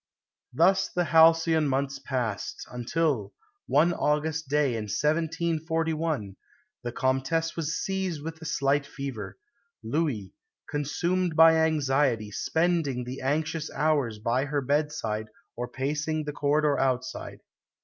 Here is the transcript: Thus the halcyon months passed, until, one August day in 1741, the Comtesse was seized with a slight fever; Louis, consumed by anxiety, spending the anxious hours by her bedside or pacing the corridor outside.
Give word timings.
Thus 0.51 0.87
the 0.89 1.03
halcyon 1.03 1.67
months 1.67 1.99
passed, 1.99 2.65
until, 2.71 3.33
one 3.67 3.93
August 3.93 4.49
day 4.49 4.69
in 4.69 4.85
1741, 4.85 6.37
the 6.83 6.91
Comtesse 6.91 7.55
was 7.55 7.77
seized 7.77 8.23
with 8.23 8.41
a 8.41 8.45
slight 8.45 8.87
fever; 8.87 9.37
Louis, 9.83 10.33
consumed 10.67 11.35
by 11.35 11.55
anxiety, 11.55 12.31
spending 12.31 13.03
the 13.03 13.21
anxious 13.21 13.69
hours 13.69 14.17
by 14.17 14.45
her 14.45 14.61
bedside 14.61 15.27
or 15.55 15.67
pacing 15.67 16.23
the 16.23 16.33
corridor 16.33 16.79
outside. 16.79 17.41